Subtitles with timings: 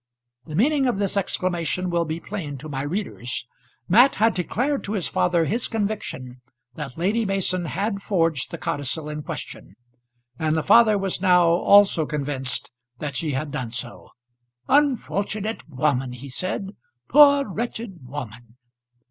[0.45, 3.45] The meaning of this exclamation will be plain to my readers.
[3.87, 6.41] Mat had declared to his father his conviction
[6.73, 9.75] that Lady Mason had forged the codicil in question,
[10.39, 14.09] and the father was now also convinced that she had done so.
[14.67, 16.71] "Unfortunate woman!" he said;
[17.07, 18.57] "poor, wretched woman!"